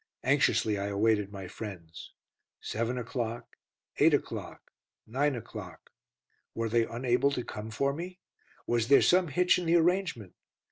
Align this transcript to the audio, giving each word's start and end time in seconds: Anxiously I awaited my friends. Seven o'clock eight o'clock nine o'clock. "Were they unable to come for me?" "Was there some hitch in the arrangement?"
Anxiously 0.23 0.79
I 0.79 0.87
awaited 0.87 1.31
my 1.31 1.47
friends. 1.47 2.13
Seven 2.59 2.97
o'clock 2.97 3.55
eight 3.97 4.15
o'clock 4.15 4.71
nine 5.05 5.35
o'clock. 5.35 5.91
"Were 6.55 6.69
they 6.69 6.85
unable 6.87 7.29
to 7.29 7.43
come 7.45 7.69
for 7.69 7.93
me?" 7.93 8.19
"Was 8.65 8.87
there 8.87 9.03
some 9.03 9.27
hitch 9.27 9.59
in 9.59 9.67
the 9.67 9.75
arrangement?" 9.75 10.33